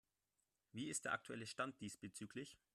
[0.71, 2.57] Wie ist der aktuelle Stand diesbezüglich?